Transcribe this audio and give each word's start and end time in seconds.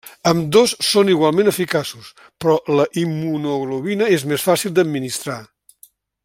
Ambdós 0.29 0.71
són 0.85 1.11
igualment 1.15 1.51
eficaços, 1.51 2.07
però 2.45 2.55
la 2.79 2.87
immunoglobulina 3.05 4.09
és 4.17 4.27
més 4.33 4.47
fàcil 4.51 4.75
d'administrar. 4.79 5.41